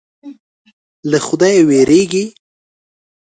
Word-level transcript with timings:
له 1.09 1.17
خدایه 1.27 1.61
وېرېږي. 1.69 2.25